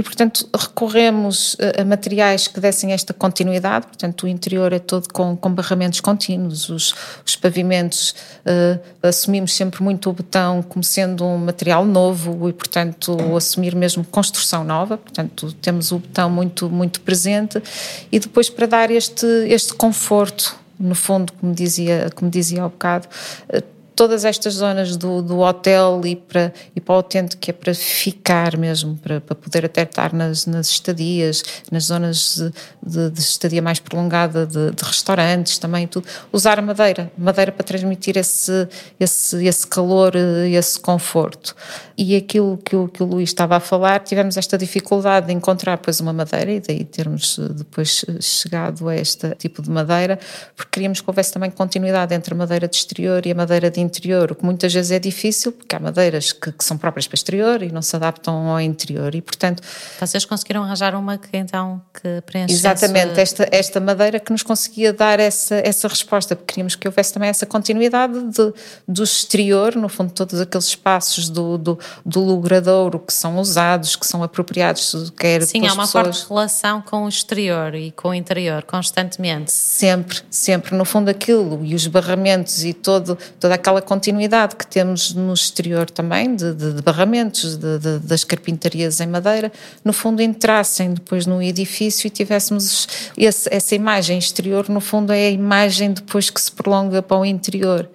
[0.00, 5.36] E, portanto, recorremos a materiais que dessem esta continuidade, portanto, o interior é todo com,
[5.36, 8.14] com barramentos contínuos, os, os pavimentos
[8.46, 14.02] uh, assumimos sempre muito o betão como sendo um material novo e, portanto, assumir mesmo
[14.02, 17.62] construção nova, portanto, temos o betão muito, muito presente.
[18.10, 23.06] E depois para dar este, este conforto, no fundo, como dizia, como dizia há bocado,
[23.52, 27.52] uh, todas estas zonas do, do hotel e para, e para o utente que é
[27.52, 32.50] para ficar mesmo, para, para poder até estar nas, nas estadias, nas zonas de,
[32.82, 38.16] de, de estadia mais prolongada de, de, restaurantes também tudo, usar madeira, madeira para transmitir
[38.16, 38.66] esse,
[38.98, 41.54] esse, esse calor, esse conforto.
[41.94, 45.76] E aquilo que o, que o Luís estava a falar, tivemos esta dificuldade de encontrar
[45.76, 50.18] depois uma madeira e daí termos depois chegado a este tipo de madeira,
[50.56, 53.89] porque queríamos que houvesse também continuidade entre a madeira de exterior e a madeira de
[53.90, 57.16] interior, o que muitas vezes é difícil, porque há madeiras que, que, são próprias para
[57.16, 59.62] exterior e não se adaptam ao interior e, portanto...
[59.98, 63.22] Vocês conseguiram arranjar uma que então que preenche Exatamente, sua...
[63.22, 67.28] esta, esta madeira que nos conseguia dar essa, essa resposta, porque queríamos que houvesse também
[67.28, 68.52] essa continuidade de,
[68.86, 74.06] do exterior, no fundo todos aqueles espaços do, do, do logradouro que são usados, que
[74.06, 76.22] são apropriados, quer Sim, há uma pessoas...
[76.22, 79.52] forte relação com o exterior e com o interior, constantemente.
[79.52, 84.66] Sempre, sempre, no fundo aquilo e os barramentos e todo, toda aquela aquela continuidade que
[84.66, 89.50] temos no exterior também, de, de, de barramentos, de, das carpintarias em madeira,
[89.84, 95.26] no fundo entrassem depois no edifício e tivéssemos esse, essa imagem exterior, no fundo é
[95.26, 97.88] a imagem depois que se prolonga para o interior.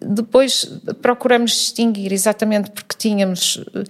[0.00, 0.64] Depois
[1.00, 3.84] procuramos distinguir exatamente porque tínhamos eh,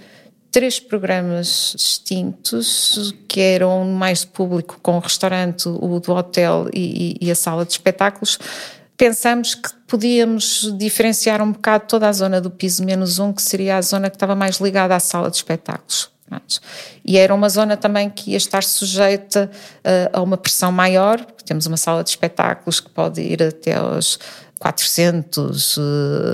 [0.50, 7.30] três programas distintos que eram mais público com o restaurante, o do hotel e, e
[7.30, 8.38] a sala de espetáculos
[8.96, 13.76] pensamos que podíamos diferenciar um bocado toda a zona do piso menos um, que seria
[13.76, 16.11] a zona que estava mais ligada à sala de espetáculos.
[17.04, 21.44] E era uma zona também que ia estar sujeita uh, a uma pressão maior, porque
[21.44, 24.18] temos uma sala de espetáculos que pode ir até aos
[24.59, 25.76] 400.
[25.76, 25.80] Uh,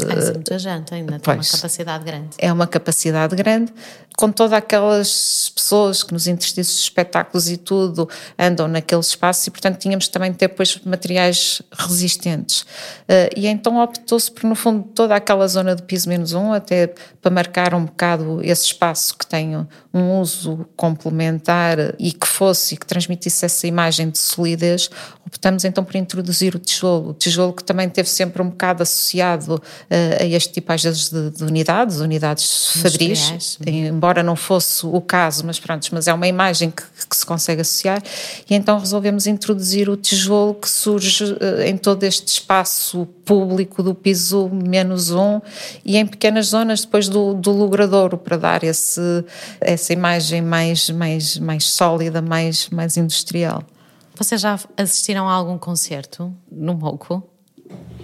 [0.08, 2.28] é muita gente ainda, pois, tem uma capacidade grande.
[2.38, 3.72] É uma capacidade grande,
[4.16, 9.50] com todas aquelas pessoas que nos interstícios de espetáculos e tudo andam naquele espaço e,
[9.50, 12.62] portanto, tínhamos também de ter depois materiais resistentes.
[12.62, 16.94] Uh, e então optou-se por, no fundo, toda aquela zona do piso menos um, até
[17.20, 19.56] para marcar um bocado esse espaço que tem
[19.92, 24.90] um uso complementar e que fosse e que transmitisse essa imagem de solidez,
[25.26, 27.10] optamos então por introduzir o tijolo.
[27.10, 31.10] O tijolo que também teve sempre um bocado associado uh, a este tipo, às vezes,
[31.10, 33.58] de, de unidades, unidades fabris,
[34.02, 37.60] embora não fosse o caso, mas pronto, mas é uma imagem que, que, se consegue
[37.60, 38.02] associar,
[38.50, 43.94] e então resolvemos introduzir o tijolo que surge uh, em todo este espaço público do
[43.94, 45.40] piso menos um
[45.84, 49.24] e em pequenas zonas depois do, do logradouro para dar esse,
[49.60, 53.62] essa imagem mais, mais, mais sólida, mais, mais industrial.
[54.16, 57.31] Vocês já assistiram a algum concerto no Moco?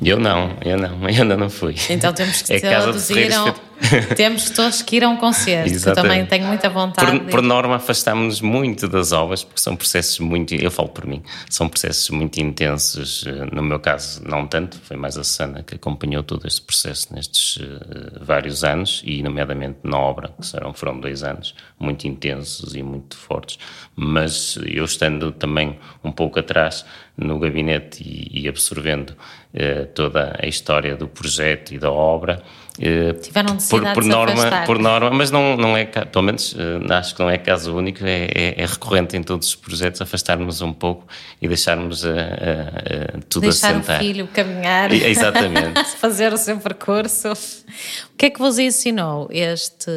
[0.03, 1.75] Eu não, eu não, eu ainda não fui.
[1.91, 3.31] Então temos que é traduzir
[4.17, 5.99] temos todos que ir a um concerto, Exatamente.
[5.99, 7.21] eu também tenho muita vontade.
[7.21, 11.23] Por, por norma, afastamos-nos muito das obras, porque são processos muito, eu falo por mim,
[11.49, 13.25] são processos muito intensos.
[13.27, 17.15] Eh, no meu caso, não tanto, foi mais a Sana que acompanhou todo este processo
[17.15, 22.75] nestes uh, vários anos, e nomeadamente na obra, que serão, foram dois anos, muito intensos
[22.75, 23.59] e muito fortes.
[23.95, 26.85] Mas eu estando também um pouco atrás
[27.19, 32.43] no gabinete e, e absorvendo uh, toda a história do projeto e da obra,
[32.81, 37.15] eh, Tiveram por, por norma, por norma, mas não, não é, pelo menos eh, acho
[37.15, 40.73] que não é caso único, é, é, é recorrente em todos os projetos afastarmos um
[40.73, 41.05] pouco
[41.43, 43.97] e deixarmos a, a, a tudo Deixar assentar.
[43.97, 45.85] o filho caminhar, exatamente.
[45.99, 47.33] fazer o seu percurso.
[47.33, 49.91] O que é que vos ensinou este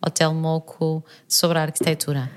[0.00, 2.30] Hotel Moco sobre a arquitetura?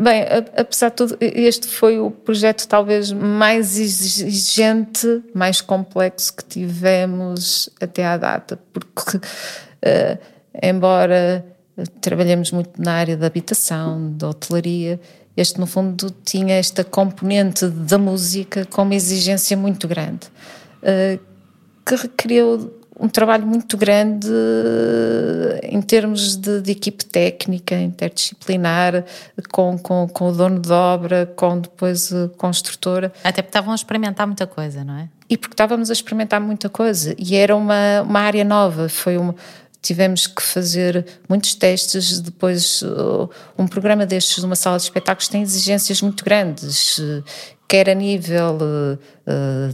[0.00, 0.22] Bem,
[0.56, 8.06] apesar de tudo, este foi o projeto talvez mais exigente, mais complexo que tivemos até
[8.06, 10.18] à data, porque, uh,
[10.62, 11.44] embora
[12.00, 15.00] trabalhemos muito na área da habitação, da hotelaria,
[15.36, 20.28] este no fundo tinha esta componente da música com uma exigência muito grande,
[20.80, 21.20] uh,
[21.84, 29.04] que requeriu um trabalho muito grande eh, em termos de, de equipe técnica, interdisciplinar,
[29.50, 33.12] com, com, com, o dono de obra, com depois a construtora.
[33.22, 35.08] Até porque estavam a experimentar muita coisa, não é?
[35.30, 39.34] E porque estávamos a experimentar muita coisa e era uma, uma área nova, foi uma
[39.80, 42.20] tivemos que fazer muitos testes.
[42.20, 47.00] Depois, uh, um programa destes, numa sala de espetáculos, tem exigências muito grandes,
[47.68, 48.58] quer a nível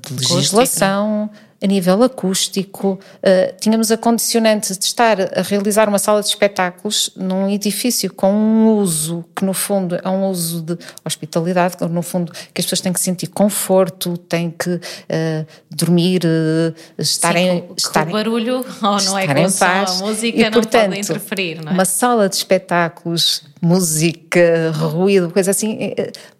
[0.03, 1.31] de legislação,
[1.65, 7.11] a nível acústico, uh, tínhamos a condicionante de estar a realizar uma sala de espetáculos
[7.17, 12.31] num edifício com um uso que, no fundo, é um uso de hospitalidade, no fundo,
[12.53, 17.61] que as pessoas têm que sentir conforto, têm que uh, dormir, uh, estarem.
[17.61, 21.73] Sim, estarem, barulho, ou não é com a música, e, não portanto, pode interferir, não
[21.73, 21.75] é?
[21.75, 25.95] Uma sala de espetáculos música, ruído, coisa assim,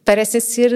[0.05, 0.71] parecem ser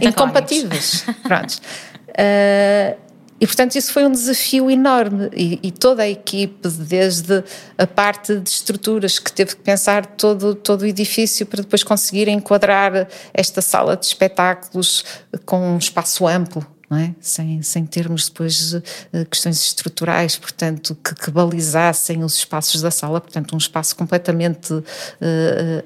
[0.00, 1.06] incompatíveis.
[1.22, 1.60] Pronto.
[2.08, 3.11] Uh,
[3.42, 5.28] e, portanto, isso foi um desafio enorme.
[5.34, 7.42] E, e, toda a equipe, desde
[7.76, 12.28] a parte de estruturas, que teve que pensar todo, todo o edifício para depois conseguir
[12.28, 15.04] enquadrar esta sala de espetáculos
[15.44, 16.64] com um espaço amplo
[16.96, 17.14] é?
[17.20, 18.82] sem, sem termos depois uh,
[19.30, 24.84] questões estruturais, portanto, que, que, balizassem os espaços da sala, portanto, um espaço completamente uh,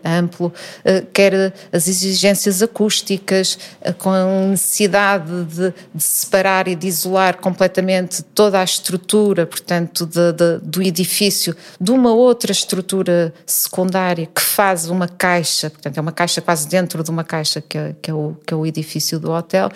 [0.04, 3.58] amplo, uh, quer as exigências acústicas,
[3.98, 10.32] com a necessidade de, de, separar e de isolar completamente toda a estrutura, portanto, de,
[10.32, 16.12] de, do edifício, de uma outra estrutura secundária que faz uma caixa, portanto, é uma
[16.12, 19.18] caixa quase dentro de uma caixa que é, que é, o, que é o edifício
[19.18, 19.70] do hotel,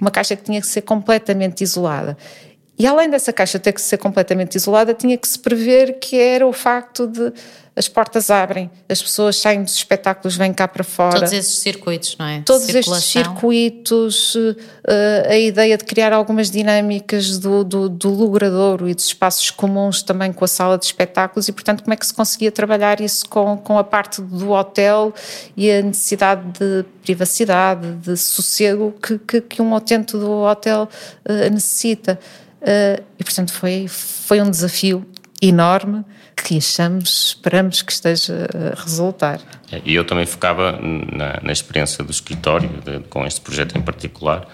[0.00, 2.16] uma caixa que tinha que ser completamente isolada.
[2.82, 6.44] E além dessa caixa ter que ser completamente isolada, tinha que se prever que era
[6.44, 7.32] o facto de
[7.76, 11.20] as portas abrem, as pessoas saem dos espetáculos, vêm cá para fora.
[11.20, 12.42] Todos esses circuitos, não é?
[12.44, 12.98] Todos Circulação.
[12.98, 14.36] estes circuitos,
[14.84, 20.02] eh, a ideia de criar algumas dinâmicas do, do, do logradouro e dos espaços comuns
[20.02, 23.26] também com a sala de espetáculos e, portanto, como é que se conseguia trabalhar isso
[23.28, 25.14] com, com a parte do hotel
[25.56, 30.88] e a necessidade de privacidade, de sossego que, que, que um utente do hotel
[31.24, 32.18] uh, necessita.
[32.62, 35.04] Uh, e, portanto, foi, foi um desafio
[35.40, 36.04] enorme
[36.36, 39.40] que achamos, esperamos que esteja a resultar.
[39.70, 43.82] É, e eu também focava na, na experiência do escritório, de, com este projeto em
[43.82, 44.46] particular.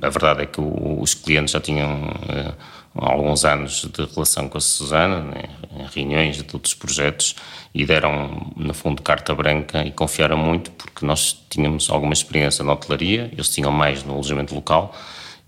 [0.00, 2.54] A verdade é que o, os clientes já tinham uh,
[2.94, 7.34] alguns anos de relação com a Susana, né, em reuniões de outros projetos,
[7.74, 12.72] e deram, no fundo, carta branca e confiaram muito, porque nós tínhamos alguma experiência na
[12.72, 14.94] hotelaria, eles tinham mais no alojamento local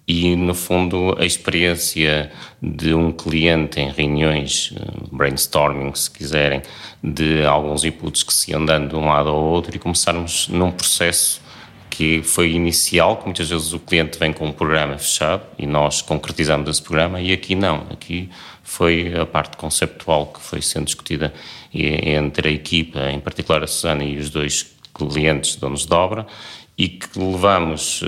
[0.09, 6.63] e, no fundo, a experiência de um cliente em reuniões, eh, brainstorming, se quiserem,
[7.05, 10.71] de alguns inputs que se iam dando de um lado ao outro e começarmos num
[10.71, 11.43] processo
[11.91, 16.01] que foi inicial, que muitas vezes o cliente vem com um programa fechado e nós
[16.01, 18.31] concretizamos esse programa, e aqui não, aqui
[18.63, 21.35] foi a parte conceptual que foi sendo discutida
[21.75, 26.27] entre a equipa, em particular a Susana e os dois clientes donos de obra,
[26.79, 28.07] e que levamos uh,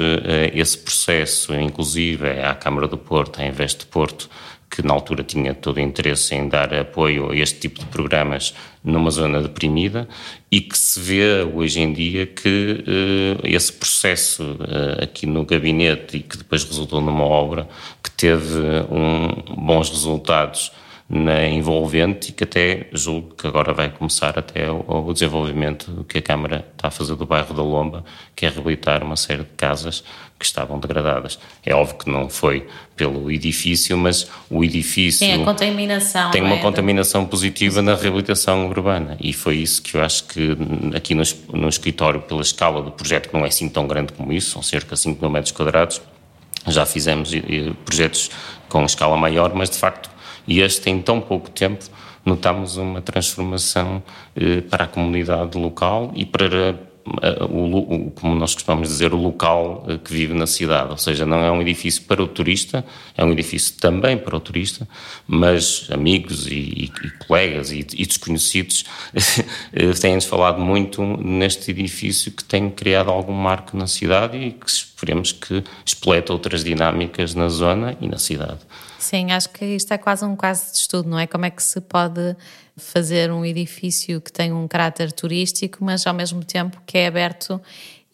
[0.55, 4.31] esse processo, inclusive à Câmara do Porto, à Investe Porto,
[4.71, 8.55] que na altura tinha todo o interesse em dar apoio a este tipo de programas
[8.85, 10.09] numa zona deprimida
[10.51, 16.19] e que se vê hoje em dia que uh, esse processo uh, aqui no gabinete
[16.19, 17.69] e que depois resultou numa obra
[18.01, 20.71] que teve um, bons resultados
[21.13, 26.19] na envolvente e que até julgo que agora vai começar até o, o desenvolvimento que
[26.19, 28.05] a Câmara está a fazer do bairro da Lomba,
[28.37, 30.05] que é reabilitar uma série de casas
[30.39, 31.37] que estavam degradadas.
[31.67, 32.65] É óbvio que não foi
[32.95, 36.59] pelo edifício, mas o edifício Sim, a contaminação tem uma é?
[36.61, 39.17] contaminação positiva na reabilitação urbana.
[39.21, 40.57] E foi isso que eu acho que
[40.95, 44.33] aqui no, no escritório, pela escala do projeto, que não é assim tão grande como
[44.33, 46.01] isso, são cerca de 5 mil metros quadrados,
[46.69, 47.33] já fizemos
[47.85, 48.31] projetos
[48.69, 50.09] com escala maior, mas de facto,
[50.51, 51.85] e este em tão pouco tempo,
[52.25, 54.03] notamos uma transformação
[54.35, 56.91] eh, para a comunidade local e para
[57.49, 60.91] o, o, como nós costumamos dizer, o local eh, que vive na cidade.
[60.91, 62.85] Ou seja, não é um edifício para o turista,
[63.17, 64.89] é um edifício também para o turista,
[65.27, 68.85] mas amigos e, e, e colegas e, e desconhecidos
[69.73, 74.69] eh, têm-nos falado muito neste edifício que tem criado algum marco na cidade e que
[74.69, 78.61] esperemos que explete outras dinâmicas na zona e na cidade.
[79.01, 81.27] Sim, acho que isto é quase um caso de estudo, não é?
[81.27, 82.37] Como é que se pode
[82.77, 87.59] fazer um edifício que tem um caráter turístico, mas ao mesmo tempo que é aberto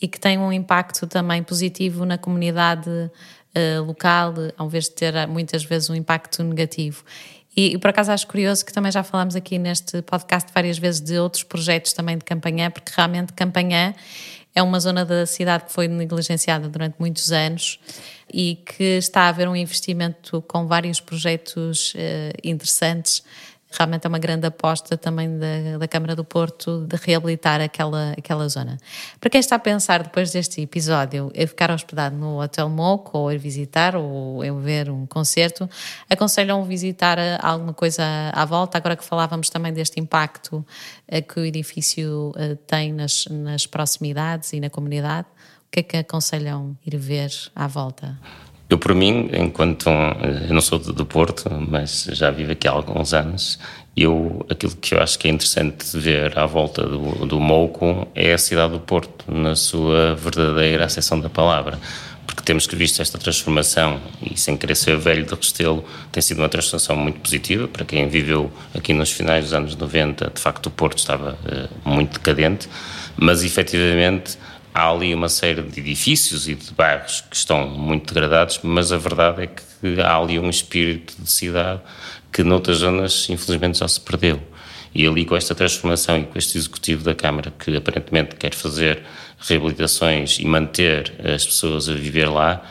[0.01, 5.27] e que tem um impacto também positivo na comunidade uh, local, ao invés de ter
[5.27, 7.03] muitas vezes um impacto negativo.
[7.57, 11.19] E, por acaso acho curioso que também já falamos aqui neste podcast várias vezes de
[11.19, 13.93] outros projetos também de Campanhã, porque realmente Campanhã
[14.57, 17.79] é uma zona da cidade que foi negligenciada durante muitos anos
[18.33, 23.23] e que está a haver um investimento com vários projetos uh, interessantes
[23.77, 28.49] realmente é uma grande aposta também da, da Câmara do Porto de reabilitar aquela, aquela
[28.49, 28.79] zona.
[29.21, 33.33] Para quem está a pensar depois deste episódio em ficar hospedado no Hotel Moco ou
[33.33, 35.69] ir visitar ou em ver um concerto,
[36.09, 38.03] aconselham visitar alguma coisa
[38.33, 40.65] à volta, agora que falávamos também deste impacto
[41.07, 45.27] eh, que o edifício eh, tem nas, nas proximidades e na comunidade,
[45.67, 48.19] o que é que aconselham ir ver à volta?
[48.69, 49.89] Eu, por mim, enquanto.
[49.89, 53.59] Eu não sou do Porto, mas já vivo aqui há alguns anos.
[53.97, 58.35] Eu, aquilo que eu acho que é interessante ver à volta do, do Mouco é
[58.35, 61.79] a cidade do Porto, na sua verdadeira acessão da palavra.
[62.27, 66.39] Porque temos que visto esta transformação, e sem querer ser velho de Restelo, tem sido
[66.39, 67.69] uma transformação muito positiva.
[67.69, 71.89] Para quem viveu aqui nos finais dos anos 90, de facto, o Porto estava uh,
[71.89, 72.69] muito decadente,
[73.17, 74.37] mas efetivamente
[74.77, 78.99] há ali uma série de edifícios e de bairros que estão muito degradados, mas a
[78.99, 81.81] verdade é que há ali um espírito de cidade
[82.31, 84.39] que noutras zonas infelizmente já se perdeu.
[84.95, 89.03] E ali com esta transformação e com este executivo da Câmara que aparentemente quer fazer
[89.39, 92.63] reabilitações e manter as pessoas a viver lá,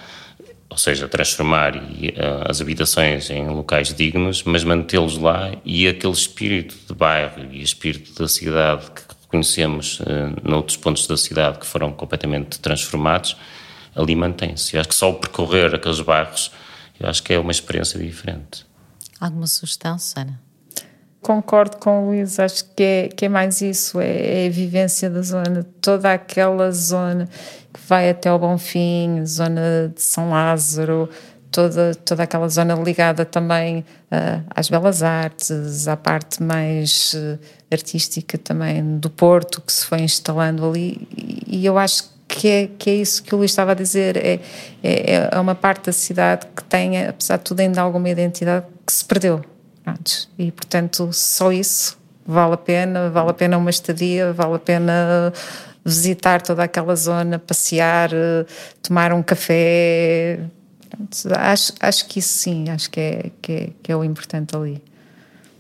[0.70, 1.74] ou seja, transformar
[2.47, 8.14] as habitações em locais dignos, mas mantê-los lá e aquele espírito de bairro e espírito
[8.20, 9.05] da cidade que
[9.36, 10.06] conhecemos uh,
[10.44, 13.36] noutros pontos da cidade que foram completamente transformados,
[13.94, 14.78] ali mantém-se.
[14.78, 16.52] Acho que só o percorrer aqueles bairros,
[17.00, 18.66] eu acho que é uma experiência diferente.
[19.20, 20.40] Alguma sugestão, Susana?
[21.22, 25.10] Concordo com o Luís, acho que é, que é mais isso, é, é a vivência
[25.10, 27.28] da zona, toda aquela zona
[27.74, 31.10] que vai até o Bonfim, zona de São Lázaro,
[31.52, 37.40] toda, toda aquela zona ligada também uh, às belas artes, à parte mais uh,
[37.72, 41.07] artística também do Porto, que se foi instalando ali,
[41.47, 44.39] e eu acho que é, que é isso que o Luís estava a dizer, é,
[44.84, 48.93] é, é uma parte da cidade que tem, apesar de tudo, ainda alguma identidade que
[48.93, 49.43] se perdeu.
[49.84, 50.30] Pronto.
[50.38, 55.32] E, portanto, só isso vale a pena, vale a pena uma estadia, vale a pena
[55.84, 58.09] visitar toda aquela zona, passear,
[58.82, 60.39] tomar um café,
[61.38, 64.82] acho, acho que isso sim, acho que é, que é, que é o importante ali.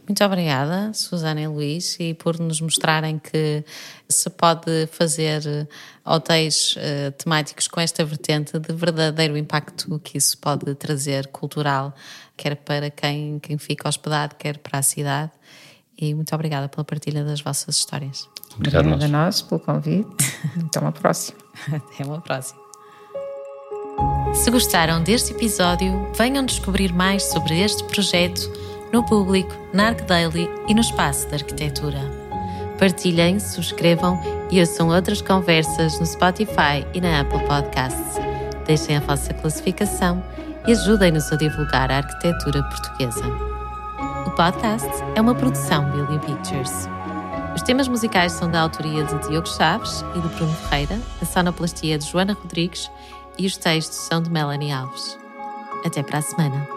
[0.07, 3.65] Muito obrigada, Susana e Luís, e por nos mostrarem que
[4.07, 5.67] se pode fazer
[6.05, 11.91] hotéis uh, temáticos com esta vertente de verdadeiro impacto que isso pode trazer cultural,
[12.37, 15.31] quer para quem, quem fica hospedado, quer para a cidade.
[15.97, 18.29] E muito obrigada pela partilha das vossas histórias.
[18.55, 20.07] Obrigado a nós pelo convite.
[20.67, 21.37] Até uma próxima.
[21.71, 22.59] Até uma próxima.
[24.33, 28.51] Se gostaram deste episódio, venham descobrir mais sobre este projeto
[28.91, 31.99] no público, na ArcDaily e no espaço da arquitetura.
[32.77, 34.19] Partilhem, subscrevam
[34.51, 38.19] e ouçam outras conversas no Spotify e na Apple Podcasts.
[38.65, 40.23] Deixem a vossa classificação
[40.67, 43.25] e ajudem-nos a divulgar a arquitetura portuguesa.
[44.25, 46.89] O podcast é uma produção Billy Pictures.
[47.55, 51.97] Os temas musicais são da autoria de Diogo Chaves e de Bruno Ferreira, a sonoplastia
[51.97, 52.91] de Joana Rodrigues
[53.37, 55.17] e os textos são de Melanie Alves.
[55.85, 56.74] Até para a semana.